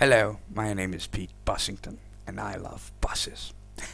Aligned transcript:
Hello, 0.00 0.38
my 0.50 0.72
name 0.72 0.94
is 0.94 1.06
Pete 1.06 1.28
Bussington, 1.44 1.98
and 2.26 2.40
I 2.40 2.56
love 2.56 2.90
buses. 3.02 3.52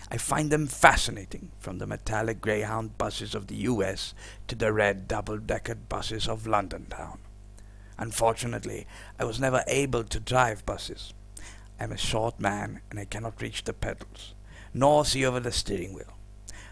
I 0.09 0.19
find 0.19 0.53
them 0.53 0.69
fascinating, 0.69 1.51
from 1.59 1.79
the 1.79 1.87
metallic 1.89 2.41
Greyhound 2.41 2.97
buses 2.97 3.35
of 3.35 3.49
the 3.49 3.57
US 3.71 4.15
to 4.47 4.55
the 4.55 4.73
red 4.73 5.09
double-decker 5.09 5.75
buses 5.75 6.29
of 6.29 6.47
London 6.47 6.87
town. 6.89 7.19
Unfortunately, 7.99 8.87
I 9.19 9.25
was 9.25 9.41
never 9.41 9.65
able 9.67 10.05
to 10.05 10.21
drive 10.21 10.65
buses. 10.65 11.13
I 11.81 11.83
am 11.83 11.91
a 11.91 11.97
short 11.97 12.39
man 12.39 12.83
and 12.89 13.01
I 13.01 13.05
cannot 13.05 13.43
reach 13.43 13.65
the 13.65 13.73
pedals, 13.73 14.33
nor 14.73 15.05
see 15.05 15.27
over 15.27 15.41
the 15.41 15.51
steering 15.51 15.93
wheel, 15.93 16.15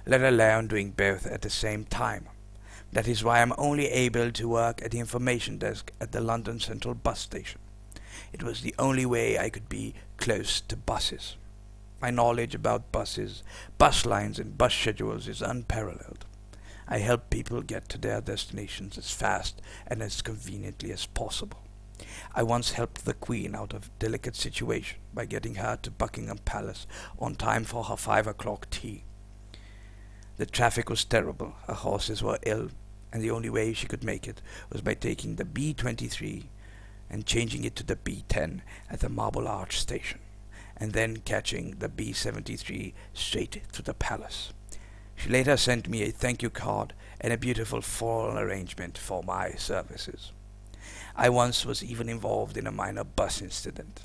let 0.07 0.23
alone 0.23 0.69
doing 0.69 0.93
both 0.93 1.27
at 1.27 1.43
the 1.43 1.51
same 1.51 1.87
time. 1.87 2.29
That 2.93 3.09
is 3.09 3.25
why 3.25 3.39
I 3.39 3.43
am 3.43 3.53
only 3.59 3.89
able 3.89 4.31
to 4.31 4.49
work 4.49 4.81
at 4.81 4.93
the 4.93 5.01
information 5.01 5.59
desk 5.59 5.91
at 6.01 6.13
the 6.13 6.21
London 6.21 6.61
Central 6.61 6.95
bus 6.95 7.19
station. 7.19 7.61
It 8.33 8.43
was 8.43 8.61
the 8.61 8.75
only 8.79 9.07
way 9.07 9.39
I 9.39 9.51
could 9.51 9.69
be 9.69 9.95
close 10.17 10.61
to 10.63 10.77
buses. 10.77 11.37
My 12.01 12.11
knowledge 12.11 12.55
about 12.55 12.93
buses, 12.93 13.43
bus 13.79 14.05
lines, 14.05 14.39
and 14.39 14.59
bus 14.59 14.75
schedules 14.75 15.27
is 15.27 15.41
unparalleled. 15.41 16.25
I 16.87 16.99
help 16.99 17.31
people 17.31 17.63
get 17.63 17.89
to 17.91 17.99
their 17.99 18.21
destinations 18.21 18.99
as 18.99 19.11
fast 19.11 19.63
and 19.87 20.03
as 20.03 20.21
conveniently 20.21 20.93
as 20.93 21.07
possible. 21.07 21.61
I 22.35 22.43
once 22.43 22.73
helped 22.73 23.05
the 23.05 23.15
Queen 23.15 23.55
out 23.55 23.73
of 23.73 23.87
a 23.87 23.91
delicate 23.99 24.37
situation 24.37 24.99
by 25.15 25.27
getting 25.27 25.55
her 25.55 25.79
to 25.83 25.91
Buckingham 25.91 26.39
Palace 26.39 26.87
on 27.19 27.37
time 27.37 27.65
for 27.65 27.85
her 27.85 27.97
five 27.97 28.27
o'clock 28.27 28.69
tea. 28.71 29.05
The 30.37 30.47
traffic 30.47 30.91
was 30.91 31.05
terrible, 31.05 31.55
her 31.69 31.75
horses 31.75 32.23
were 32.23 32.39
ill, 32.45 32.71
and 33.13 33.23
the 33.23 33.31
only 33.31 33.49
way 33.49 33.73
she 33.73 33.87
could 33.87 34.03
make 34.03 34.27
it 34.27 34.43
was 34.71 34.81
by 34.81 34.95
taking 34.95 35.37
the 35.37 35.45
B-23 35.45 36.49
and 37.15 37.25
changing 37.27 37.63
it 37.63 37.77
to 37.77 37.85
the 37.85 37.95
B-10 37.95 38.61
at 38.91 38.99
the 38.99 39.09
Marble 39.09 39.47
Arch 39.47 39.79
station, 39.79 40.19
and 40.77 40.95
then 40.95 41.19
catching 41.19 41.77
the 41.79 41.89
B-73 41.89 42.93
straight 43.13 43.63
to 43.71 43.83
the 43.83 43.95
palace. 43.95 44.53
She 45.15 45.29
later 45.29 45.57
sent 45.57 45.89
me 45.89 46.03
a 46.03 46.11
thank 46.11 46.43
you 46.43 46.51
card 46.51 46.93
and 47.21 47.33
a 47.33 47.39
beautiful 47.39 47.83
floral 47.83 48.37
arrangement 48.37 48.99
for 48.99 49.23
my 49.23 49.53
services. 49.53 50.33
I 51.15 51.29
once 51.29 51.65
was 51.65 51.85
even 51.85 52.09
involved 52.09 52.57
in 52.57 52.67
a 52.67 52.73
minor 52.73 53.05
bus 53.05 53.41
incident. 53.41 54.01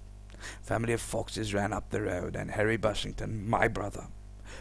Family 0.61 0.93
of 0.93 1.01
foxes 1.01 1.51
ran 1.51 1.73
up 1.73 1.89
the 1.89 2.03
road, 2.03 2.35
and 2.35 2.51
Harry 2.51 2.77
Bussington, 2.77 3.43
my 3.47 3.67
brother, 3.67 4.05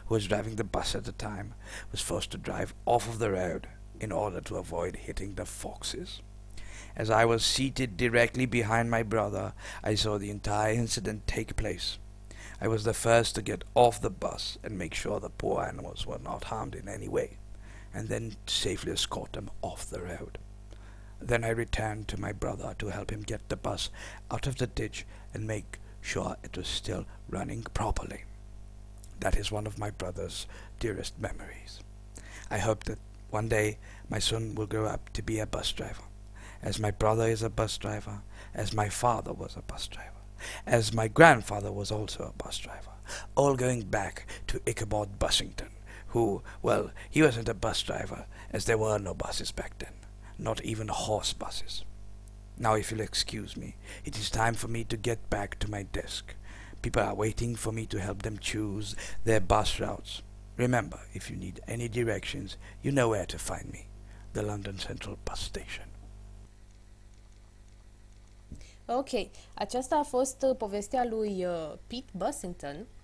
who 0.06 0.14
was 0.14 0.26
driving 0.26 0.56
the 0.56 0.64
bus 0.64 0.94
at 0.94 1.04
the 1.04 1.12
time, 1.12 1.52
was 1.92 2.00
forced 2.00 2.30
to 2.30 2.38
drive 2.38 2.72
off 2.86 3.06
of 3.06 3.18
the 3.18 3.30
road 3.30 3.68
in 4.00 4.10
order 4.10 4.40
to 4.40 4.56
avoid 4.56 4.96
hitting 4.96 5.34
the 5.34 5.44
foxes. 5.44 6.22
As 6.98 7.10
I 7.10 7.24
was 7.24 7.44
seated 7.44 7.96
directly 7.96 8.44
behind 8.44 8.90
my 8.90 9.04
brother, 9.04 9.52
I 9.84 9.94
saw 9.94 10.18
the 10.18 10.30
entire 10.30 10.72
incident 10.72 11.28
take 11.28 11.54
place. 11.54 11.96
I 12.60 12.66
was 12.66 12.82
the 12.82 12.92
first 12.92 13.36
to 13.36 13.42
get 13.42 13.62
off 13.76 14.00
the 14.00 14.10
bus 14.10 14.58
and 14.64 14.76
make 14.76 14.94
sure 14.94 15.20
the 15.20 15.30
poor 15.30 15.62
animals 15.62 16.06
were 16.08 16.18
not 16.18 16.44
harmed 16.44 16.74
in 16.74 16.88
any 16.88 17.08
way, 17.08 17.36
and 17.94 18.08
then 18.08 18.34
safely 18.48 18.90
escort 18.90 19.32
them 19.34 19.48
off 19.62 19.88
the 19.88 20.02
road. 20.02 20.38
Then 21.20 21.44
I 21.44 21.50
returned 21.50 22.08
to 22.08 22.20
my 22.20 22.32
brother 22.32 22.74
to 22.80 22.88
help 22.88 23.12
him 23.12 23.22
get 23.22 23.48
the 23.48 23.56
bus 23.56 23.90
out 24.28 24.48
of 24.48 24.56
the 24.56 24.66
ditch 24.66 25.06
and 25.32 25.46
make 25.46 25.78
sure 26.00 26.36
it 26.42 26.56
was 26.56 26.66
still 26.66 27.06
running 27.28 27.62
properly. 27.74 28.24
That 29.20 29.36
is 29.36 29.52
one 29.52 29.68
of 29.68 29.78
my 29.78 29.90
brother's 29.90 30.48
dearest 30.80 31.16
memories. 31.20 31.78
I 32.50 32.58
hope 32.58 32.84
that 32.84 32.98
one 33.30 33.48
day 33.48 33.78
my 34.08 34.18
son 34.18 34.56
will 34.56 34.66
grow 34.66 34.86
up 34.86 35.12
to 35.12 35.22
be 35.22 35.38
a 35.38 35.46
bus 35.46 35.70
driver, 35.70 36.02
as 36.62 36.78
my 36.78 36.90
brother 36.90 37.26
is 37.26 37.42
a 37.42 37.50
bus 37.50 37.78
driver, 37.78 38.22
as 38.54 38.74
my 38.74 38.88
father 38.88 39.32
was 39.32 39.56
a 39.56 39.62
bus 39.62 39.86
driver, 39.88 40.10
as 40.66 40.92
my 40.92 41.08
grandfather 41.08 41.72
was 41.72 41.90
also 41.90 42.24
a 42.24 42.42
bus 42.42 42.58
driver, 42.58 42.92
all 43.34 43.56
going 43.56 43.82
back 43.82 44.26
to 44.46 44.60
Ichabod 44.66 45.18
Bussington, 45.18 45.70
who, 46.08 46.42
well, 46.62 46.90
he 47.10 47.22
wasn't 47.22 47.48
a 47.48 47.54
bus 47.54 47.82
driver, 47.82 48.26
as 48.50 48.64
there 48.64 48.78
were 48.78 48.98
no 48.98 49.14
buses 49.14 49.50
back 49.52 49.78
then 49.78 49.92
not 50.38 50.62
even 50.62 50.88
horse 50.88 51.32
buses. 51.32 51.84
Now, 52.56 52.74
if 52.74 52.90
you'll 52.90 53.00
excuse 53.00 53.56
me, 53.56 53.76
it 54.04 54.18
is 54.18 54.30
time 54.30 54.54
for 54.54 54.68
me 54.68 54.84
to 54.84 54.96
get 54.96 55.28
back 55.30 55.58
to 55.60 55.70
my 55.70 55.82
desk. 55.82 56.34
People 56.80 57.02
are 57.02 57.14
waiting 57.14 57.56
for 57.56 57.72
me 57.72 57.86
to 57.86 58.00
help 58.00 58.22
them 58.22 58.38
choose 58.38 58.94
their 59.24 59.40
bus 59.40 59.80
routes. 59.80 60.22
Remember, 60.56 61.00
if 61.12 61.30
you 61.30 61.36
need 61.36 61.60
any 61.66 61.88
directions, 61.88 62.56
you 62.82 62.92
know 62.92 63.08
where 63.08 63.26
to 63.26 63.38
find 63.38 63.70
me. 63.72 63.88
The 64.32 64.42
London 64.42 64.78
Central 64.78 65.18
Bus 65.24 65.40
Station. 65.40 65.87
Ok, 68.90 69.08
aceasta 69.54 69.96
a 69.96 70.02
fost 70.02 70.42
uh, 70.42 70.56
povestea 70.56 71.04
lui 71.04 71.44
uh, 71.44 71.72
Pete 71.86 72.10
Bussington, 72.16 72.76
Uh, 72.76 72.97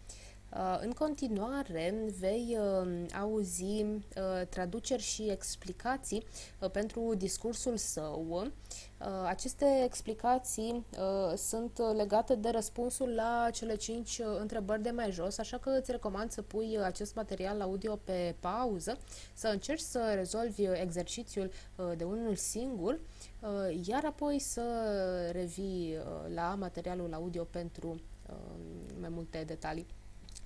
în 0.81 0.91
continuare, 0.93 1.95
vei 2.19 2.59
uh, 2.59 3.07
auzi 3.21 3.63
uh, 3.63 4.47
traduceri 4.49 5.03
și 5.03 5.31
explicații 5.31 6.27
pentru 6.73 7.15
discursul 7.15 7.77
său. 7.77 8.47
Aceste 9.27 9.83
explicații 9.85 10.85
sunt 11.37 11.79
legate 11.97 12.35
de 12.35 12.49
răspunsul 12.49 13.09
la 13.15 13.49
cele 13.53 13.77
cinci 13.77 14.21
întrebări 14.41 14.83
de 14.83 14.91
mai 14.91 15.11
jos, 15.11 15.39
așa 15.39 15.59
că 15.59 15.71
îți 15.71 15.91
recomand 15.91 16.31
să 16.31 16.43
pui 16.43 16.79
acest 16.83 17.15
material 17.15 17.61
audio 17.61 17.97
pe 18.05 18.35
pauză, 18.41 18.99
să 19.35 19.49
încerci 19.49 19.81
să 19.81 20.13
rezolvi 20.15 20.63
exercițiul 20.63 21.51
de 21.97 22.05
unul 22.05 22.35
singur, 22.35 23.01
iar 23.85 24.05
apoi 24.05 24.39
să 24.39 24.63
revii 25.33 25.97
la 26.35 26.55
materialul 26.59 27.15
audio 27.15 27.45
pentru 27.45 28.01
mai 29.01 29.09
multe 29.09 29.45
detalii. 29.47 29.87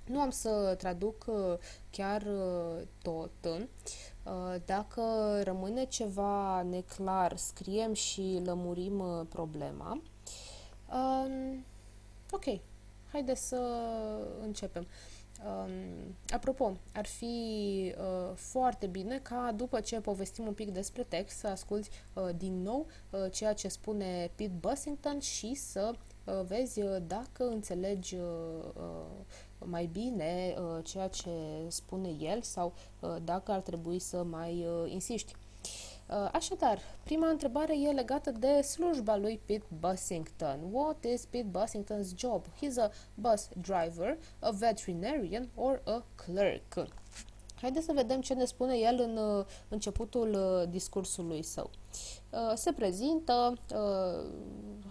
Nu 0.09 0.21
am 0.21 0.31
să 0.31 0.75
traduc 0.79 1.25
uh, 1.27 1.55
chiar 1.91 2.23
uh, 2.23 2.83
tot. 3.03 3.31
Uh, 3.45 4.55
dacă 4.65 5.03
rămâne 5.43 5.85
ceva 5.85 6.63
neclar, 6.63 7.37
scriem 7.37 7.93
și 7.93 8.41
lămurim 8.45 9.27
problema. 9.29 10.03
Um, 10.93 11.65
ok, 12.31 12.61
haideți 13.13 13.49
să 13.49 13.61
începem. 14.43 14.87
Um, 15.47 16.15
apropo, 16.29 16.77
ar 16.95 17.07
fi 17.07 17.95
uh, 17.99 18.33
foarte 18.35 18.87
bine 18.87 19.19
ca 19.19 19.53
după 19.57 19.81
ce 19.81 20.01
povestim 20.01 20.47
un 20.47 20.53
pic 20.53 20.71
despre 20.71 21.03
text 21.03 21.39
să 21.39 21.47
asculti 21.47 21.89
uh, 22.15 22.29
din 22.37 22.63
nou 22.63 22.87
uh, 23.11 23.33
ceea 23.33 23.53
ce 23.53 23.69
spune 23.69 24.31
Pete 24.35 24.53
Bussington 24.61 25.19
și 25.21 25.55
să 25.55 25.93
uh, 26.25 26.41
vezi 26.47 26.83
uh, 26.83 26.97
dacă 27.07 27.45
înțelegi 27.45 28.15
uh, 28.15 28.23
mai 29.65 29.87
bine 29.87 30.55
uh, 30.59 30.85
ceea 30.85 31.09
ce 31.09 31.31
spune 31.69 32.09
el 32.21 32.43
sau 32.43 32.75
uh, 33.01 33.17
dacă 33.25 33.53
ar 33.53 33.61
trebui 33.61 33.99
să 33.99 34.23
mai 34.23 34.67
uh, 34.67 34.93
insiști. 34.93 35.35
Așadar, 36.33 36.79
prima 37.05 37.29
întrebare 37.29 37.81
e 37.81 37.91
legată 37.91 38.31
de 38.31 38.61
slujba 38.61 39.17
lui 39.17 39.41
Pete 39.45 39.67
Bussington. 39.81 40.61
What 40.73 41.05
is 41.05 41.25
Pete 41.25 41.49
Bussington's 41.51 42.17
job? 42.17 42.45
He's 42.47 42.77
a 42.79 42.91
bus 43.15 43.49
driver, 43.61 44.19
a 44.39 44.51
veterinarian 44.51 45.49
or 45.55 45.83
a 45.85 46.05
clerk. 46.15 46.89
Haideți 47.61 47.85
să 47.85 47.93
vedem 47.95 48.21
ce 48.21 48.35
ne 48.35 48.45
spune 48.45 48.77
el 48.77 49.01
în 49.01 49.45
începutul 49.69 50.37
discursului 50.71 51.43
său. 51.43 51.71
Se 52.55 52.73
prezintă 52.73 53.53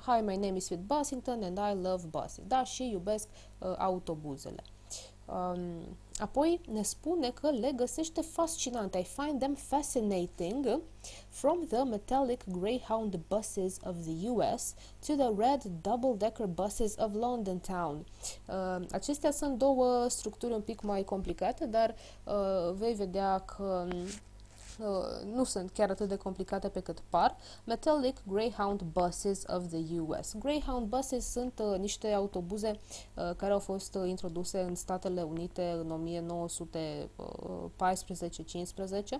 Hi, 0.05 0.22
my 0.22 0.35
name 0.35 0.55
is 0.55 0.67
Pete 0.67 0.83
Bussington 0.88 1.44
and 1.44 1.57
I 1.57 1.81
love 1.88 2.07
buses. 2.09 2.44
Da, 2.47 2.63
și 2.63 2.89
iubesc 2.89 3.27
autobuzele. 3.77 4.63
Um, 5.25 5.97
apoi 6.17 6.61
ne 6.72 6.81
spune 6.81 7.29
că 7.29 7.50
le 7.50 7.72
găsește 7.75 8.22
fascinante. 8.22 8.97
I 8.97 9.03
find 9.03 9.39
them 9.39 9.53
fascinating 9.55 10.81
from 11.29 11.66
the 11.67 11.83
metallic 11.83 12.44
Greyhound 12.59 13.19
buses 13.28 13.78
of 13.83 13.95
the 14.03 14.29
US 14.29 14.73
to 15.06 15.13
the 15.13 15.29
red 15.38 15.63
double-decker 15.81 16.45
buses 16.45 16.95
of 16.97 17.13
London 17.13 17.59
Town. 17.59 18.06
Uh, 18.47 18.86
acestea 18.91 19.31
sunt 19.31 19.57
două 19.57 20.07
structuri 20.07 20.53
un 20.53 20.62
pic 20.62 20.81
mai 20.81 21.03
complicate, 21.03 21.65
dar 21.65 21.95
uh, 22.24 22.74
vei 22.74 22.94
vedea 22.94 23.39
că 23.39 23.88
uh, 24.79 24.85
nu 25.33 25.44
sunt 25.44 25.71
chiar 25.71 25.89
atât 25.89 26.07
de 26.07 26.15
complicate 26.15 26.68
pe 26.68 26.79
cât 26.79 27.00
par. 27.09 27.38
Metallic 27.63 28.18
Greyhound 28.27 28.81
Buses 28.81 29.44
of 29.47 29.68
the 29.68 30.00
US. 30.00 30.33
Greyhound 30.39 30.88
Buses 30.88 31.31
sunt 31.31 31.62
uh, 31.71 31.79
niște 31.79 32.12
autobuze 32.12 32.79
uh, 33.15 33.31
care 33.35 33.53
au 33.53 33.59
fost 33.59 33.95
uh, 33.95 34.09
introduse 34.09 34.59
în 34.59 34.75
Statele 34.75 35.21
Unite 35.21 35.75
în 35.79 36.18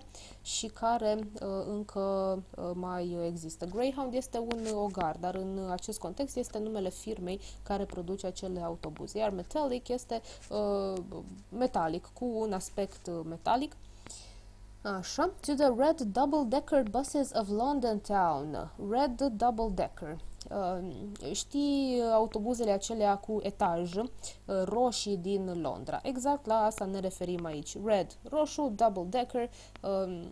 și 0.42 0.66
care 0.66 1.18
uh, 1.18 1.48
încă 1.66 1.98
uh, 2.56 2.70
mai 2.74 3.18
există. 3.26 3.64
Greyhound 3.64 4.14
este 4.14 4.38
un 4.38 4.66
ogar, 4.74 5.16
dar 5.20 5.34
în 5.34 5.68
acest 5.70 5.98
context 5.98 6.36
este 6.36 6.58
numele 6.58 6.90
firmei 6.90 7.40
care 7.62 7.84
produce 7.84 8.26
acele 8.26 8.60
autobuze, 8.60 9.18
iar 9.18 9.30
Metallic 9.30 9.88
este 9.88 10.22
uh, 10.50 11.02
metalic, 11.48 12.10
cu 12.12 12.24
un 12.24 12.52
aspect 12.52 13.06
uh, 13.06 13.20
metalic 13.28 13.76
Așa, 14.82 15.34
to 15.40 15.54
the 15.54 15.74
red 15.76 16.00
double-decker 16.00 16.82
buses 16.90 17.30
of 17.34 17.48
London 17.48 17.98
Town. 17.98 18.72
Red 18.90 19.32
double-decker. 19.36 20.18
Uh, 20.50 21.32
știi 21.32 22.02
autobuzele 22.12 22.70
acelea 22.70 23.16
cu 23.16 23.38
etaj 23.42 23.96
uh, 23.96 24.04
roșii 24.64 25.16
din 25.16 25.60
Londra. 25.60 26.00
Exact 26.02 26.46
la 26.46 26.54
asta 26.54 26.84
ne 26.84 27.00
referim 27.00 27.44
aici. 27.44 27.76
Red, 27.84 28.16
roșu, 28.22 28.72
double 28.76 29.06
decker, 29.08 29.50
um, 29.82 30.30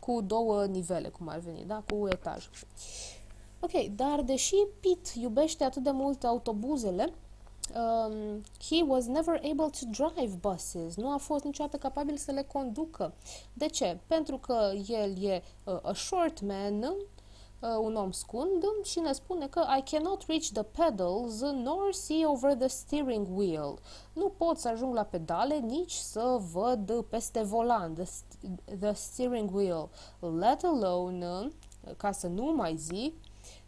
cu 0.00 0.20
două 0.20 0.64
nivele, 0.64 1.08
cum 1.08 1.28
ar 1.28 1.38
veni, 1.38 1.64
da? 1.66 1.82
Cu 1.88 2.08
etaj. 2.08 2.48
Ok, 3.60 3.86
dar 3.96 4.22
deși 4.22 4.54
Pete 4.80 5.10
iubește 5.20 5.64
atât 5.64 5.82
de 5.82 5.90
mult 5.90 6.24
autobuzele, 6.24 7.12
um, 7.74 8.42
he 8.68 8.82
was 8.82 9.06
never 9.06 9.34
able 9.34 9.70
to 9.70 9.86
drive 9.90 10.36
buses. 10.40 10.96
Nu 10.96 11.12
a 11.12 11.16
fost 11.16 11.44
niciodată 11.44 11.76
capabil 11.76 12.16
să 12.16 12.32
le 12.32 12.42
conducă. 12.42 13.14
De 13.52 13.66
ce? 13.66 13.98
Pentru 14.06 14.38
că 14.38 14.72
el 14.88 15.24
e 15.24 15.42
uh, 15.64 15.78
a 15.82 15.92
short 15.92 16.40
man, 16.40 16.82
uh, 16.82 17.78
un 17.80 17.94
om 17.94 18.10
scund 18.10 18.64
și 18.84 18.98
ne 18.98 19.12
spune 19.12 19.46
că 19.46 19.64
I 19.78 19.90
cannot 19.90 20.24
reach 20.26 20.46
the 20.52 20.62
pedals 20.62 21.40
nor 21.40 21.92
see 21.92 22.26
over 22.26 22.54
the 22.54 22.68
steering 22.68 23.26
wheel. 23.36 23.78
Nu 24.12 24.28
pot 24.36 24.58
să 24.58 24.68
ajung 24.68 24.94
la 24.94 25.04
pedale, 25.04 25.58
nici 25.58 25.92
să 25.92 26.38
văd 26.52 27.04
peste 27.08 27.42
volan, 27.42 27.94
the, 27.94 28.04
the 28.80 28.92
steering 28.92 29.54
wheel, 29.54 29.88
let 30.20 30.64
alone, 30.64 31.50
ca 31.96 32.12
să 32.12 32.26
nu 32.26 32.52
mai 32.54 32.76
zic, 32.76 33.14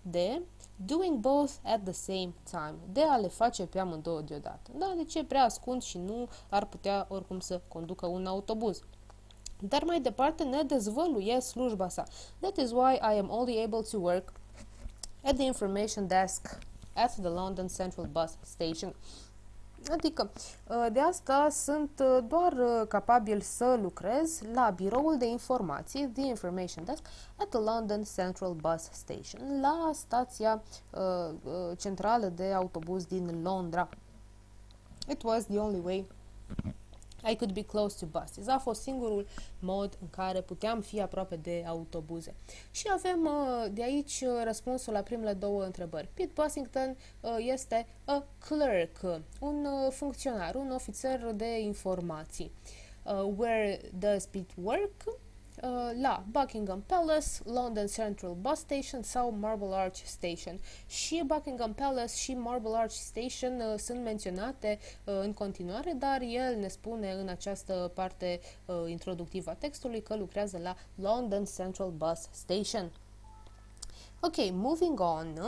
de 0.03 0.43
doing 0.87 1.21
both 1.21 1.51
at 1.65 1.83
the 1.85 1.93
same 1.93 2.35
time, 2.51 2.75
de 2.93 3.03
a 3.03 3.17
le 3.17 3.29
face 3.29 3.67
pe 3.67 3.79
amândouă 3.79 4.21
deodată. 4.21 4.71
Da, 4.75 4.95
de 4.97 5.05
ce 5.05 5.25
prea 5.25 5.45
ascund 5.45 5.83
și 5.83 5.99
nu 5.99 6.29
ar 6.49 6.65
putea 6.65 7.07
oricum 7.09 7.41
să 7.41 7.61
conducă 7.69 8.07
un 8.07 8.27
autobuz. 8.27 8.83
Dar 9.61 9.83
mai 9.83 10.01
departe 10.01 10.45
ne 10.45 10.63
dezvăluie 10.63 11.41
slujba 11.41 11.89
sa. 11.89 12.05
That 12.41 12.57
is 12.57 12.71
why 12.71 12.95
I 12.95 13.19
am 13.19 13.31
only 13.31 13.63
able 13.63 13.81
to 13.91 13.99
work 13.99 14.33
at 15.25 15.35
the 15.35 15.45
information 15.45 16.07
desk 16.07 16.59
at 16.95 17.15
the 17.15 17.29
London 17.29 17.69
Central 17.69 18.07
Bus 18.07 18.37
Station. 18.43 18.95
Adică, 19.91 20.31
ă, 20.69 20.89
de 20.89 21.01
asta 21.01 21.49
sunt 21.51 22.01
ă, 22.01 22.21
doar 22.21 22.53
ă, 22.53 22.85
capabil 22.85 23.41
să 23.41 23.79
lucrez 23.83 24.41
la 24.53 24.73
biroul 24.77 25.19
de 25.19 25.27
informații, 25.27 26.09
The 26.09 26.27
Information 26.27 26.85
Desk, 26.85 27.07
at 27.37 27.49
the 27.49 27.59
London 27.59 28.03
Central 28.15 28.53
Bus 28.53 28.89
Station, 28.93 29.61
la 29.61 29.91
stația 29.95 30.63
centrală 31.77 32.27
de 32.27 32.53
autobuz 32.53 33.05
din 33.05 33.43
Londra. 33.43 33.89
It 35.09 35.23
was 35.23 35.45
the 35.45 35.59
only 35.59 35.81
way 35.85 36.07
I 37.25 37.37
could 37.37 37.53
be 37.53 37.63
close 37.63 38.07
to 38.07 38.21
buses. 38.21 38.47
A 38.47 38.59
fost 38.59 38.83
singurul 38.83 39.27
mod 39.59 39.99
în 40.01 40.11
care 40.11 40.41
puteam 40.41 40.81
fi 40.81 41.01
aproape 41.01 41.37
de 41.37 41.65
autobuze. 41.67 42.35
Și 42.71 42.87
avem 42.93 43.25
uh, 43.25 43.67
de 43.73 43.83
aici 43.83 44.21
uh, 44.27 44.43
răspunsul 44.45 44.93
la 44.93 45.01
primele 45.01 45.33
două 45.33 45.65
întrebări. 45.65 46.09
Pete 46.15 46.33
Bussington 46.35 46.97
uh, 47.21 47.37
este 47.39 47.87
a 48.05 48.25
clerk, 48.39 49.23
un 49.41 49.67
funcționar, 49.91 50.55
un 50.55 50.71
ofițer 50.71 51.33
de 51.35 51.61
informații. 51.61 52.53
where 53.37 53.81
does 53.99 54.27
Pete 54.27 54.55
work? 54.63 55.05
Uh, 55.63 55.91
la 56.01 56.25
Buckingham 56.31 56.83
Palace, 56.87 57.27
London 57.45 57.87
Central 57.87 58.35
Bus 58.41 58.59
Station 58.59 59.03
sau 59.03 59.31
Marble 59.31 59.75
Arch 59.75 60.01
Station. 60.05 60.61
Și 60.87 61.23
Buckingham 61.27 61.75
Palace 61.75 62.15
și 62.15 62.35
Marble 62.35 62.77
Arch 62.77 62.95
Station 62.95 63.61
uh, 63.61 63.79
sunt 63.79 64.03
menționate 64.03 64.79
uh, 65.05 65.15
în 65.23 65.33
continuare, 65.33 65.93
dar 65.99 66.21
el 66.21 66.57
ne 66.59 66.69
spune 66.69 67.13
în 67.13 67.29
această 67.29 67.91
parte 67.95 68.41
uh, 68.65 68.77
introductivă 68.87 69.51
a 69.51 69.55
textului 69.55 70.03
că 70.03 70.17
lucrează 70.17 70.59
la 70.59 70.77
London 70.95 71.45
Central 71.45 71.91
Bus 71.91 72.29
Station. 72.31 72.91
Ok, 74.21 74.37
moving 74.53 75.01
on. 75.01 75.39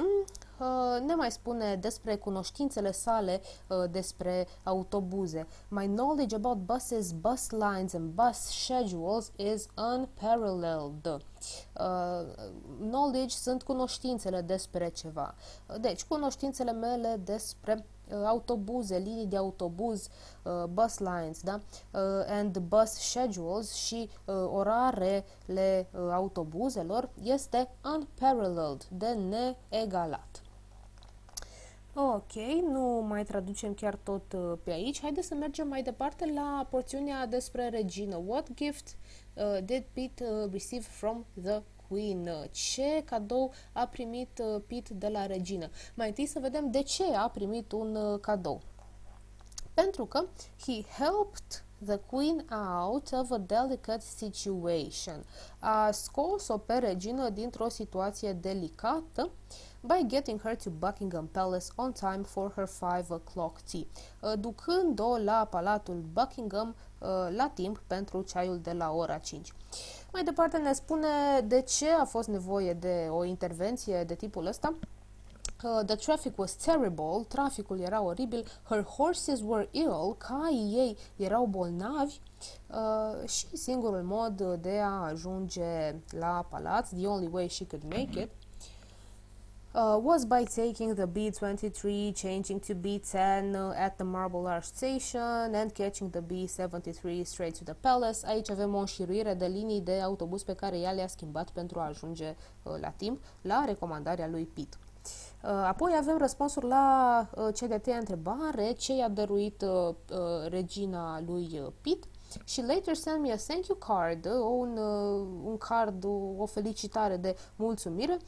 Uh, 0.58 1.00
ne 1.06 1.14
mai 1.14 1.30
spune 1.30 1.76
despre 1.76 2.16
cunoștințele 2.16 2.92
sale 2.92 3.40
uh, 3.66 3.90
despre 3.90 4.46
autobuze. 4.62 5.46
My 5.68 5.86
knowledge 5.86 6.34
about 6.34 6.56
buses, 6.56 7.12
bus 7.12 7.50
lines 7.50 7.92
and 7.92 8.10
bus 8.10 8.36
schedules 8.36 9.32
is 9.36 9.66
unparalleled. 9.76 11.06
Uh, 11.06 12.26
knowledge 12.80 13.34
sunt 13.34 13.62
cunoștințele 13.62 14.40
despre 14.40 14.88
ceva. 14.88 15.34
Deci, 15.80 16.04
cunoștințele 16.04 16.72
mele 16.72 17.20
despre 17.24 17.74
Uh, 17.74 17.99
autobuze, 18.24 18.96
linii 18.98 19.26
de 19.26 19.36
autobuz, 19.36 20.08
uh, 20.42 20.64
bus 20.64 20.98
lines, 20.98 21.40
da? 21.42 21.54
Uh, 21.54 22.00
and 22.28 22.58
bus 22.58 22.90
schedules 22.90 23.72
și 23.72 24.08
orarele 24.52 25.88
autobuzelor 26.12 27.08
este 27.22 27.70
unparalleled, 27.94 28.84
de 28.90 29.18
neegalat. 29.68 30.42
Ok, 31.94 32.32
nu 32.70 33.04
mai 33.08 33.24
traducem 33.24 33.74
chiar 33.74 33.94
tot 33.94 34.34
pe 34.62 34.70
aici. 34.70 35.00
Haideți 35.00 35.26
să 35.26 35.34
mergem 35.34 35.68
mai 35.68 35.82
departe 35.82 36.32
la 36.34 36.66
porțiunea 36.70 37.26
despre 37.26 37.68
regină. 37.68 38.22
What 38.26 38.54
gift 38.54 38.96
uh, 39.34 39.64
did 39.64 39.84
Pete 39.92 40.24
uh, 40.24 40.52
receive 40.52 40.84
from 40.84 41.24
the 41.42 41.62
Queen. 41.90 42.48
Ce 42.50 43.02
cadou 43.04 43.52
a 43.72 43.86
primit 43.86 44.38
uh, 44.38 44.62
Pete 44.66 44.94
de 44.94 45.08
la 45.08 45.26
regină? 45.26 45.70
Mai 45.94 46.08
întâi 46.08 46.26
să 46.26 46.38
vedem 46.38 46.70
de 46.70 46.82
ce 46.82 47.04
a 47.14 47.28
primit 47.28 47.72
un 47.72 47.94
uh, 47.94 48.20
cadou. 48.20 48.60
Pentru 49.74 50.04
că 50.04 50.24
he 50.66 50.82
helped 50.82 51.64
the 51.86 51.96
queen 51.96 52.46
out 52.84 53.08
of 53.12 53.30
a 53.30 53.38
delicate 53.38 54.04
situation. 54.16 55.24
A 55.58 55.90
scos-o 55.90 56.58
pe 56.58 56.74
regină 56.74 57.28
dintr-o 57.28 57.68
situație 57.68 58.32
delicată 58.32 59.30
by 59.80 60.02
getting 60.06 60.40
her 60.40 60.54
to 60.56 60.70
Buckingham 60.70 61.28
Palace 61.32 61.72
on 61.76 61.92
time 61.92 62.22
for 62.22 62.52
her 62.56 62.66
5 62.66 63.10
o'clock 63.10 63.60
tea, 63.70 63.86
uh, 64.20 64.32
ducând-o 64.38 65.16
la 65.16 65.44
Palatul 65.44 66.04
Buckingham 66.12 66.74
la 67.36 67.50
timp 67.54 67.82
pentru 67.86 68.22
ceaiul 68.22 68.58
de 68.58 68.72
la 68.72 68.92
ora 68.92 69.18
5. 69.18 69.52
Mai 70.12 70.24
departe 70.24 70.56
ne 70.56 70.72
spune 70.72 71.40
de 71.46 71.60
ce 71.60 71.88
a 71.90 72.04
fost 72.04 72.28
nevoie 72.28 72.72
de 72.72 73.06
o 73.10 73.24
intervenție 73.24 74.04
de 74.04 74.14
tipul 74.14 74.46
ăsta. 74.46 74.74
Uh, 75.62 75.84
the 75.84 75.96
traffic 75.96 76.38
was 76.38 76.52
terrible, 76.52 77.24
traficul 77.28 77.80
era 77.80 78.02
oribil, 78.02 78.44
her 78.68 78.82
horses 78.82 79.40
were 79.44 79.68
ill, 79.70 80.16
caii 80.18 80.74
ei 80.76 80.96
erau 81.16 81.44
bolnavi 81.44 82.20
uh, 82.70 83.28
și 83.28 83.56
singurul 83.56 84.02
mod 84.02 84.42
de 84.60 84.78
a 84.78 85.04
ajunge 85.04 86.02
la 86.10 86.46
palat, 86.48 86.88
the 86.88 87.06
only 87.06 87.28
way 87.32 87.48
she 87.48 87.66
could 87.66 87.84
make 87.84 88.20
it, 88.20 88.30
uh, 89.74 89.96
was 89.96 90.24
by 90.24 90.44
taking 90.44 90.94
the 90.94 91.06
B23, 91.06 92.14
changing 92.14 92.60
to 92.60 92.74
B10 92.74 93.54
uh, 93.54 93.72
at 93.76 93.98
the 93.98 94.04
Marble 94.04 94.46
Arch 94.46 94.64
Station 94.64 95.54
and 95.54 95.74
catching 95.74 96.10
the 96.10 96.20
B73 96.20 97.26
straight 97.26 97.54
to 97.54 97.64
the 97.64 97.74
Palace. 97.74 98.26
Aici 98.26 98.50
avem 98.50 98.74
o 98.74 98.78
înșiruire 98.78 99.34
de 99.34 99.46
linii 99.46 99.80
de 99.80 100.00
autobuz 100.00 100.42
pe 100.42 100.54
care 100.54 100.78
ea 100.78 100.90
le-a 100.90 101.06
schimbat 101.06 101.50
pentru 101.50 101.78
a 101.78 101.86
ajunge 101.86 102.36
uh, 102.62 102.72
la 102.80 102.88
timp, 102.88 103.22
la 103.42 103.64
recomandarea 103.64 104.28
lui 104.28 104.44
Pitt. 104.44 104.78
Uh, 105.42 105.50
apoi 105.50 105.92
avem 105.98 106.18
răspunsuri 106.18 106.66
la 106.66 107.28
uh, 107.34 107.48
cea 107.54 107.66
de-a 107.66 107.80
treia 107.80 107.98
întrebare, 107.98 108.72
ce 108.72 108.94
i-a 108.94 109.08
dăruit 109.08 109.62
uh, 109.62 109.94
uh, 110.10 110.48
regina 110.48 111.20
lui 111.26 111.60
uh, 111.64 111.72
Pitt. 111.80 112.04
Și 112.44 112.62
later 112.62 112.94
send 112.94 113.20
me 113.20 113.32
a 113.32 113.36
thank 113.36 113.66
you 113.66 113.78
card, 113.78 114.26
un, 114.26 114.76
uh, 114.76 115.26
un 115.44 115.58
card, 115.58 116.04
o 116.36 116.46
felicitare 116.46 117.16
de 117.16 117.36
mulțumire 117.56 118.18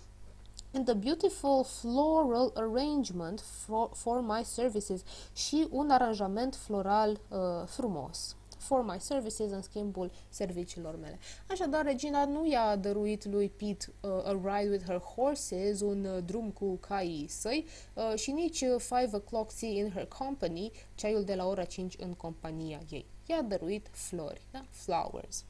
and 0.74 0.84
the 0.84 0.94
beautiful 0.94 1.64
floral 1.64 2.52
arrangement 2.54 3.40
for, 3.40 3.90
for 3.94 4.20
my 4.20 4.44
services 4.44 5.02
și 5.32 5.66
un 5.70 5.90
aranjament 5.90 6.54
floral 6.54 7.20
uh, 7.28 7.38
frumos 7.66 8.36
for 8.62 8.84
my 8.84 8.96
services 8.98 9.50
în 9.50 9.62
schimbul 9.62 10.10
serviciilor 10.28 10.96
mele. 10.96 11.18
Așadar, 11.48 11.84
regina 11.84 12.24
nu 12.24 12.46
i-a 12.46 12.76
dăruit 12.76 13.24
lui 13.24 13.48
Pete 13.48 13.86
uh, 14.00 14.10
a 14.10 14.40
ride 14.44 14.70
with 14.70 14.84
her 14.84 14.98
horses, 14.98 15.80
un 15.80 16.04
uh, 16.04 16.24
drum 16.24 16.50
cu 16.50 16.76
caii 16.76 17.26
săi 17.28 17.66
uh, 17.94 18.18
și 18.18 18.30
nici 18.30 18.56
5 18.56 18.72
uh, 18.90 19.20
o'clock 19.20 19.52
tea 19.60 19.68
in 19.68 19.90
her 19.90 20.06
company, 20.06 20.70
ceaiul 20.94 21.24
de 21.24 21.34
la 21.34 21.46
ora 21.46 21.64
5 21.64 21.96
în 21.98 22.12
compania 22.12 22.80
ei. 22.90 23.06
I-a 23.26 23.42
dăruit 23.42 23.88
flori, 23.92 24.40
da? 24.50 24.64
flowers. 24.70 25.44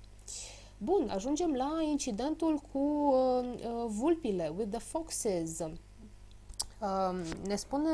Bun, 0.85 1.09
ajungem 1.11 1.53
la 1.55 1.83
incidentul 1.83 2.61
cu 2.73 2.79
uh, 2.79 3.45
uh, 3.45 3.85
vulpile, 3.87 4.53
with 4.57 4.71
the 4.71 4.79
foxes. 4.79 5.59
Uh, 5.59 7.21
ne 7.47 7.57
spune 7.57 7.91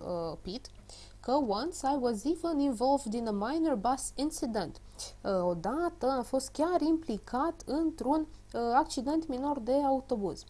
uh, 0.00 0.36
Pete 0.42 0.68
că 1.20 1.32
once 1.46 1.86
I 1.94 1.96
was 2.00 2.24
even 2.24 2.58
involved 2.58 3.12
in 3.12 3.26
a 3.26 3.30
minor 3.30 3.74
bus 3.74 4.12
incident. 4.14 4.80
Uh, 5.20 5.42
odată 5.42 6.10
am 6.10 6.22
fost 6.22 6.50
chiar 6.50 6.80
implicat 6.80 7.62
într-un 7.66 8.20
uh, 8.54 8.60
accident 8.74 9.28
minor 9.28 9.58
de 9.58 9.72
autobuz. 9.72 10.44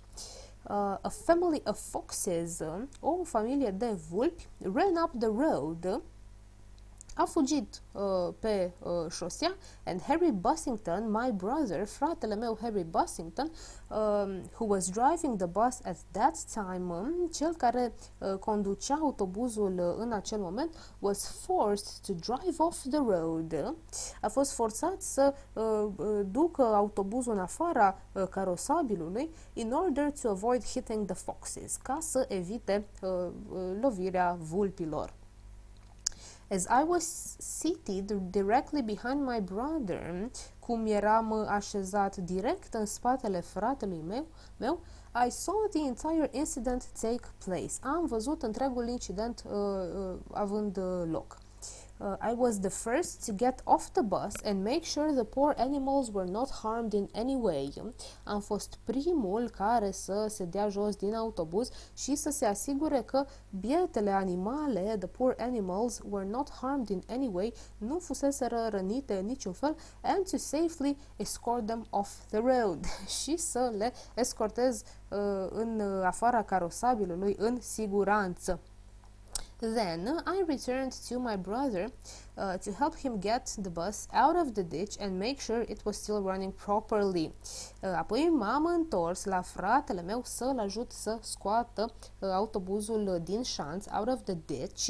Uh, 0.68 0.74
a 1.00 1.08
family 1.08 1.62
of 1.66 1.90
foxes, 1.90 2.60
o 3.00 3.24
familie 3.24 3.70
de 3.70 3.98
vulpi, 4.10 4.48
ran 4.62 5.02
up 5.04 5.10
the 5.18 5.28
road 5.28 6.02
a 7.16 7.24
fugit 7.24 7.82
uh, 7.92 8.34
pe 8.38 8.72
uh, 8.82 9.10
șosea 9.10 9.56
and 9.84 10.00
Harry 10.02 10.32
Bussington, 10.32 11.10
my 11.10 11.32
brother, 11.32 11.86
fratele 11.86 12.34
meu 12.34 12.58
Harry 12.60 12.84
Bussington, 12.84 13.50
uh, 13.90 13.96
who 14.58 14.66
was 14.66 14.88
driving 14.90 15.36
the 15.36 15.46
bus 15.46 15.78
at 15.84 15.96
that 16.10 16.36
time, 16.52 16.92
um, 16.92 17.28
cel 17.32 17.54
care 17.54 17.94
uh, 18.18 18.34
conducea 18.38 18.98
autobuzul 19.00 19.78
uh, 19.78 19.94
în 19.98 20.12
acel 20.12 20.38
moment, 20.38 20.74
was 20.98 21.26
forced 21.26 21.88
to 22.06 22.12
drive 22.12 22.62
off 22.62 22.86
the 22.88 22.98
road. 22.98 23.74
A 24.20 24.28
fost 24.28 24.52
forțat 24.52 25.02
să 25.02 25.34
uh, 25.52 25.62
uh, 25.96 26.20
ducă 26.30 26.62
autobuzul 26.62 27.32
în 27.32 27.38
afara 27.38 27.98
uh, 28.12 28.26
carosabilului 28.30 29.30
in 29.52 29.72
order 29.72 30.12
to 30.22 30.28
avoid 30.28 30.64
hitting 30.64 31.06
the 31.06 31.14
foxes, 31.14 31.76
ca 31.76 31.98
să 32.00 32.24
evite 32.28 32.86
uh, 33.02 33.10
uh, 33.50 33.76
lovirea 33.80 34.36
vulpilor. 34.40 35.14
As 36.48 36.66
I 36.66 36.84
was 36.84 37.36
seated 37.38 38.30
directly 38.30 38.80
behind 38.80 39.24
my 39.24 39.40
brother, 39.40 40.30
cum 40.58 40.86
eram 40.86 41.32
așezat 41.32 42.16
direct 42.16 42.74
în 42.74 42.86
spatele 42.86 43.40
fratelui 43.40 44.02
meu, 44.06 44.26
meu 44.56 44.80
I 45.26 45.30
saw 45.30 45.54
the 45.70 45.86
entire 45.86 46.28
incident 46.32 46.86
take 47.00 47.26
place. 47.44 47.72
Am 47.82 48.06
văzut 48.06 48.42
întregul 48.42 48.88
incident 48.88 49.42
uh, 49.46 49.52
uh, 49.52 50.18
având 50.32 50.76
uh, 50.76 51.02
loc. 51.10 51.38
Uh, 51.98 52.16
I 52.20 52.34
was 52.34 52.60
the 52.60 52.70
first 52.70 53.24
to 53.26 53.32
get 53.32 53.62
off 53.64 53.92
the 53.92 54.02
bus 54.02 54.34
and 54.44 54.62
make 54.62 54.84
sure 54.84 55.12
the 55.12 55.24
poor 55.24 55.54
animals 55.56 56.10
were 56.10 56.26
not 56.26 56.50
harmed 56.50 56.92
in 56.94 57.08
any 57.14 57.36
way. 57.36 57.72
Am 58.24 58.40
fost 58.40 58.78
primul 58.84 59.50
care 59.50 59.90
să 59.90 60.26
se 60.28 60.44
dea 60.44 60.68
jos 60.68 60.96
din 60.96 61.14
autobuz 61.14 61.68
și 61.94 62.14
să 62.14 62.30
se 62.30 62.44
asigure 62.44 63.02
că 63.02 63.24
bietele 63.60 64.10
animale, 64.10 64.96
the 64.98 65.06
poor 65.08 65.34
animals, 65.38 66.00
were 66.10 66.28
not 66.28 66.50
harmed 66.50 66.88
in 66.88 67.02
any 67.08 67.30
way, 67.32 67.52
nu 67.78 67.98
fusese 67.98 68.46
rănite 68.70 69.14
în 69.14 69.26
niciun 69.26 69.52
fel, 69.52 69.76
and 70.02 70.30
to 70.30 70.36
safely 70.36 70.96
escort 71.16 71.66
them 71.66 71.86
off 71.90 72.10
the 72.28 72.38
road 72.38 72.84
și 73.22 73.36
să 73.36 73.72
le 73.76 73.92
escortez 74.14 74.82
uh, 75.10 75.46
în 75.50 75.80
afara 76.04 76.42
carosabilului 76.42 77.34
în 77.38 77.60
siguranță. 77.60 78.60
Then 79.58 80.20
I 80.26 80.42
returned 80.46 80.92
to 81.08 81.18
my 81.18 81.36
brother 81.36 81.88
uh, 82.36 82.58
to 82.58 82.72
help 82.72 82.94
him 82.94 83.18
get 83.18 83.56
the 83.56 83.70
bus 83.70 84.06
out 84.12 84.36
of 84.36 84.54
the 84.54 84.62
ditch 84.62 84.98
and 85.00 85.18
make 85.18 85.40
sure 85.40 85.62
it 85.62 85.82
was 85.84 85.96
still 85.96 86.22
running 86.22 86.52
properly. 86.52 87.32
Uh, 87.82 87.94
apoi 87.96 88.28
m-am 88.28 88.66
întors 88.66 89.24
la 89.24 89.40
fratele 89.40 90.02
meu 90.02 90.22
să-l 90.24 90.58
ajut 90.58 90.92
să 90.92 91.18
scoată 91.20 91.92
uh, 92.18 92.28
autobuzul 92.30 93.20
din 93.24 93.42
șanț 93.42 93.86
out 93.98 94.08
of 94.08 94.22
the 94.24 94.36
ditch 94.46 94.88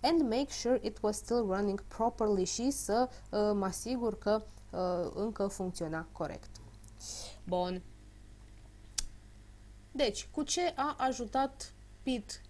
and 0.00 0.20
make 0.22 0.50
sure 0.50 0.78
it 0.82 0.98
was 1.00 1.16
still 1.16 1.46
running 1.46 1.82
properly 1.82 2.44
și 2.44 2.70
să 2.70 3.08
uh, 3.10 3.50
mă 3.54 3.64
asigur 3.64 4.18
că 4.18 4.42
uh, 4.70 5.10
încă 5.14 5.46
funcționa 5.46 6.06
corect. 6.12 6.50
Bun. 7.44 7.82
Deci, 9.92 10.28
cu 10.32 10.42
ce 10.42 10.72
a 10.76 10.94
ajutat 10.98 11.72
Pete 12.02 12.32
Uh, 12.32 12.49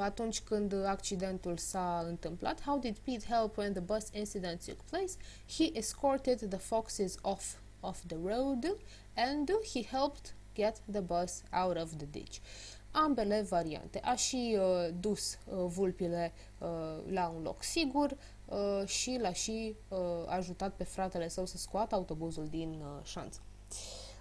atunci 0.00 0.40
când 0.40 0.84
accidentul 0.84 1.56
s-a 1.56 2.04
întâmplat. 2.08 2.60
How 2.60 2.78
did 2.78 2.98
Pete 2.98 3.26
help 3.28 3.56
when 3.56 3.72
the 3.72 3.82
bus 3.82 4.08
incident 4.12 4.64
took 4.64 4.76
place? 4.76 5.12
He 5.56 5.78
escorted 5.78 6.38
the 6.48 6.58
foxes 6.58 7.14
off 7.22 7.56
of 7.80 8.02
the 8.06 8.16
road 8.24 8.76
and 9.14 9.50
he 9.72 9.82
helped 9.82 10.34
get 10.54 10.82
the 10.90 11.00
bus 11.00 11.42
out 11.52 11.76
of 11.76 11.96
the 11.96 12.06
ditch. 12.10 12.40
Ambele 12.90 13.42
variante. 13.42 14.00
A 14.04 14.14
și 14.14 14.58
uh, 14.58 14.94
dus 15.00 15.38
uh, 15.44 15.64
vulpile 15.66 16.32
uh, 16.58 16.68
la 17.10 17.28
un 17.36 17.42
loc 17.42 17.62
sigur 17.62 18.16
uh, 18.44 18.86
și 18.86 19.18
l-a 19.20 19.32
și 19.32 19.76
uh, 19.88 19.98
ajutat 20.26 20.74
pe 20.74 20.84
fratele 20.84 21.28
său 21.28 21.46
să 21.46 21.56
scoată 21.56 21.94
autobuzul 21.94 22.46
din 22.46 22.80
uh, 22.80 23.04
șanță. 23.04 23.40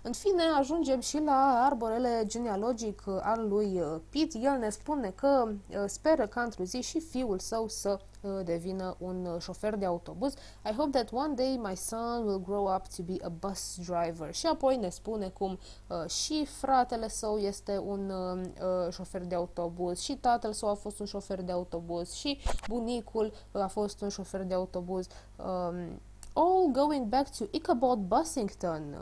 În 0.04 0.12
fine, 0.12 0.44
ajungem 0.58 1.00
și 1.00 1.20
la 1.20 1.62
arborele 1.66 2.24
genealogic 2.26 3.04
al 3.22 3.48
lui 3.48 3.80
uh, 3.80 4.00
Pete. 4.10 4.38
El 4.38 4.58
ne 4.58 4.70
spune 4.70 5.10
că 5.10 5.48
uh, 5.48 5.84
speră 5.86 6.28
ca 6.28 6.42
într-o 6.42 6.64
zi 6.64 6.82
și 6.82 7.00
fiul 7.00 7.40
său 7.40 7.68
să 7.68 8.00
uh, 8.22 8.32
devină 8.44 8.96
un 9.00 9.38
șofer 9.40 9.76
de 9.76 9.86
autobuz. 9.86 10.34
I 10.72 10.74
hope 10.78 10.90
that 10.90 11.12
one 11.12 11.34
day 11.34 11.60
my 11.64 11.76
son 11.76 12.26
will 12.26 12.42
grow 12.46 12.76
up 12.76 12.88
to 12.96 13.04
be 13.04 13.16
a 13.24 13.30
bus 13.30 13.76
driver. 13.76 14.34
Și 14.34 14.46
apoi 14.46 14.78
ne 14.78 14.90
spune 14.90 15.28
cum 15.28 15.60
uh, 15.88 16.10
și 16.10 16.46
fratele 16.46 17.08
său 17.08 17.38
este 17.38 17.78
un 17.78 18.10
uh, 18.10 18.92
șofer 18.92 19.26
de 19.26 19.36
autobuz, 19.36 20.00
și 20.00 20.16
tatăl 20.16 20.54
său 20.54 20.70
a 20.70 20.74
fost 20.74 21.00
un 21.00 21.06
șofer 21.06 21.42
de 21.42 21.52
autobuz, 21.52 22.12
și 22.12 22.40
bunicul 22.68 23.34
a 23.52 23.68
fost 23.68 24.02
un 24.02 24.10
șofer 24.10 24.44
de 24.44 24.54
autobuz. 24.54 25.08
Um, 25.38 26.00
all 26.34 26.72
going 26.72 27.06
back 27.06 27.38
to 27.38 27.46
Ichabod 27.52 28.00
Bussington. 28.00 28.96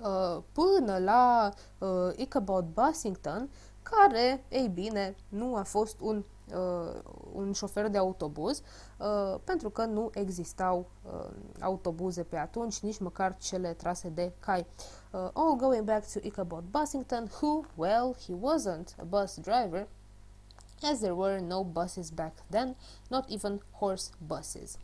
Uh? 0.00 0.06
Uh, 0.06 0.42
până 0.52 0.98
la 0.98 1.52
uh, 1.78 1.88
Ichabod 2.16 2.64
Bussington, 2.64 3.50
care, 3.82 4.44
ei 4.48 4.68
bine, 4.68 5.16
nu 5.28 5.56
a 5.56 5.62
fost 5.62 6.00
un, 6.00 6.24
uh, 6.54 7.00
un 7.32 7.52
șofer 7.52 7.88
de 7.88 7.98
autobuz, 7.98 8.62
uh, 8.98 9.40
pentru 9.44 9.70
că 9.70 9.84
nu 9.84 10.10
existau 10.14 10.90
uh, 11.02 11.30
autobuze 11.60 12.22
pe 12.22 12.36
atunci, 12.36 12.78
nici 12.78 12.98
măcar 12.98 13.36
cele 13.36 13.72
trase 13.72 14.08
de 14.08 14.32
cai. 14.40 14.66
Uh, 15.12 15.28
all 15.32 15.56
going 15.56 15.84
back 15.84 16.12
to 16.12 16.18
Ichabod 16.22 16.64
Bussington, 16.70 17.30
who, 17.40 17.64
well, 17.76 18.16
he 18.26 18.34
wasn't 18.34 18.94
a 19.00 19.04
bus 19.04 19.36
driver, 19.36 19.88
as 20.82 20.98
there 20.98 21.14
were 21.14 21.40
no 21.40 21.64
buses 21.64 22.10
back 22.10 22.34
then, 22.50 22.76
not 23.08 23.28
even 23.28 23.62
horse 23.70 24.10
buses. 24.26 24.78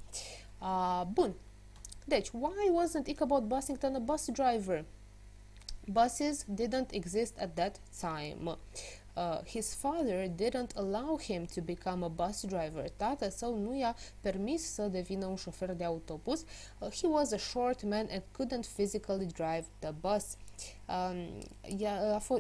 Uh, 0.60 1.04
bun. 1.12 1.34
Deci, 2.04 2.30
why 2.32 2.70
wasn't 2.70 3.08
Ichabod 3.08 3.48
Bussington 3.48 3.94
a 3.94 4.00
bus 4.00 4.26
driver? 4.26 4.84
Buses 5.88 6.44
didn't 6.44 6.92
exist 6.92 7.34
at 7.38 7.56
that 7.56 7.78
time. 8.00 8.50
Uh, 9.16 9.42
his 9.44 9.74
father 9.74 10.28
didn't 10.28 10.74
allow 10.74 11.18
him 11.18 11.46
to 11.46 11.60
become 11.60 12.04
a 12.04 12.08
bus 12.08 12.42
driver. 12.42 12.90
Tatăl 12.96 13.30
său 13.30 13.58
nu 13.58 13.78
i-a 13.78 13.96
permis 14.20 14.72
să 14.72 14.88
devină 14.88 15.26
un 15.26 15.36
șofer 15.36 15.72
de 15.72 15.84
autobuz. 15.84 16.44
Uh, 16.78 16.88
he 16.90 17.06
was 17.06 17.32
a 17.32 17.38
short 17.38 17.82
man 17.82 18.08
and 18.10 18.22
couldn't 18.32 18.66
physically 18.74 19.26
drive 19.26 19.64
the 19.78 19.90
bus. 19.90 20.36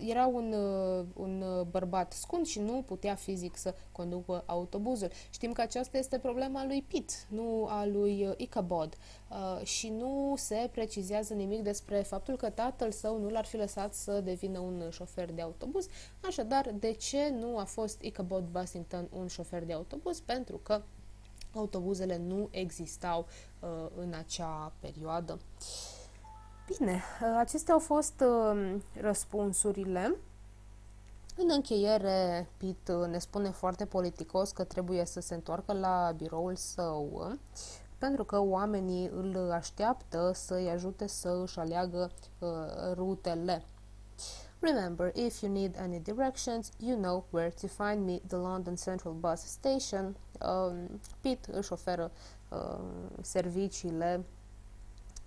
Era 0.00 0.26
un, 0.26 0.52
uh, 0.52 1.06
un 1.14 1.42
uh, 1.42 1.66
bărbat 1.70 2.12
scund 2.12 2.46
și 2.46 2.60
nu 2.60 2.82
putea 2.86 3.14
fizic 3.14 3.56
să 3.56 3.74
conducă 3.92 4.42
autobuzul. 4.46 5.10
Știm 5.30 5.52
că 5.52 5.60
aceasta 5.60 5.98
este 5.98 6.18
problema 6.18 6.64
lui 6.66 6.82
Pitt, 6.82 7.26
nu 7.28 7.66
a 7.68 7.86
lui 7.86 8.26
uh, 8.26 8.34
Ichabod. 8.36 8.96
Și 9.62 9.88
nu 9.88 10.34
se 10.36 10.68
precizează 10.72 11.34
nimic 11.34 11.62
despre 11.62 11.96
faptul 11.96 12.36
că 12.36 12.50
tatăl 12.50 12.90
său 12.90 13.18
nu 13.18 13.28
l-ar 13.28 13.44
fi 13.44 13.56
lăsat 13.56 13.94
să 13.94 14.20
devină 14.20 14.58
un 14.58 14.88
șofer 14.90 15.32
de 15.32 15.42
autobuz. 15.42 15.86
Așadar, 16.20 16.65
de 16.74 16.92
ce 16.92 17.28
nu 17.28 17.58
a 17.58 17.64
fost 17.64 18.00
Ichabod 18.00 18.44
Bassington 18.44 19.08
un 19.12 19.26
șofer 19.26 19.64
de 19.64 19.72
autobuz? 19.72 20.20
Pentru 20.20 20.56
că 20.56 20.82
autobuzele 21.54 22.16
nu 22.16 22.48
existau 22.50 23.26
uh, 23.60 23.86
în 23.96 24.12
acea 24.12 24.72
perioadă. 24.80 25.32
Uh, 25.32 25.96
Bine, 26.66 27.02
acestea 27.38 27.74
au 27.74 27.80
fost 27.80 28.20
um, 28.20 28.82
răspunsurile. 29.00 30.16
În 31.36 31.48
încheiere, 31.48 32.48
Pit 32.56 32.88
uh, 32.88 33.06
ne 33.08 33.18
spune 33.18 33.50
foarte 33.50 33.84
politicos 33.84 34.50
că 34.50 34.64
trebuie 34.64 35.04
să 35.04 35.20
se 35.20 35.34
întoarcă 35.34 35.72
la 35.72 36.12
biroul 36.16 36.56
său 36.56 37.36
pentru 37.98 38.24
că 38.24 38.40
oamenii 38.40 39.06
îl 39.08 39.50
așteaptă 39.52 40.30
să-i 40.34 40.70
ajute 40.70 41.06
să 41.06 41.40
își 41.42 41.58
aleagă 41.58 42.10
uh, 42.38 42.48
rutele. 42.94 43.64
Remember, 44.60 45.12
if 45.14 45.42
you 45.42 45.52
need 45.52 45.76
any 45.76 46.00
directions, 46.00 46.70
you 46.78 46.96
know 46.96 47.24
where 47.30 47.50
to 47.50 47.66
find 47.66 48.04
me, 48.04 48.20
the 48.26 48.36
London 48.36 48.76
Central 48.76 49.14
Bus 49.14 49.40
Station. 49.40 50.16
Um, 50.40 51.00
Pete 51.20 51.50
își 51.52 51.72
oferă 51.72 52.10
uh, 52.48 52.78
serviciile 53.20 54.24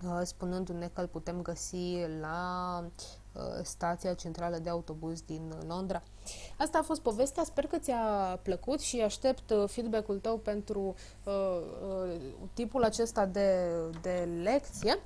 Uh, 0.04 0.20
spunându-ne 0.22 0.90
că 0.92 1.00
îl 1.00 1.06
putem 1.06 1.42
găsi 1.42 1.96
la 2.20 2.84
uh, 3.32 3.42
stația 3.62 4.14
centrală 4.14 4.58
de 4.58 4.68
autobuz 4.68 5.20
din 5.20 5.52
Londra. 5.66 6.02
Asta 6.58 6.78
a 6.78 6.82
fost 6.82 7.00
povestea, 7.00 7.44
sper 7.44 7.66
că 7.66 7.78
ți-a 7.78 8.38
plăcut 8.42 8.80
și 8.80 9.00
aștept 9.00 9.50
uh, 9.50 9.68
feedback-ul 9.68 10.18
tău 10.18 10.36
pentru 10.36 10.94
uh, 11.24 11.60
uh, 11.88 12.16
tipul 12.54 12.84
acesta 12.84 13.26
de, 13.26 13.68
de 14.02 14.28
lecție, 14.42 14.98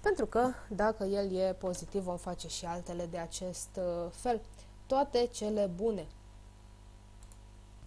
pentru 0.00 0.26
că 0.26 0.50
dacă 0.68 1.04
el 1.04 1.32
e 1.34 1.52
pozitiv 1.58 2.02
vom 2.02 2.16
face 2.16 2.48
și 2.48 2.64
altele 2.64 3.06
de 3.10 3.18
acest 3.18 3.68
uh, 3.76 4.10
fel. 4.10 4.40
Toate 4.86 5.28
cele 5.32 5.70
bune! 5.74 6.06